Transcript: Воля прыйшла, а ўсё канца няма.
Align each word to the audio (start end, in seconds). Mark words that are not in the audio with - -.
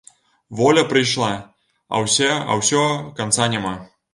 Воля 0.61 0.83
прыйшла, 0.93 1.29
а 1.99 2.01
ўсё 2.05 2.87
канца 3.21 3.53
няма. 3.55 3.79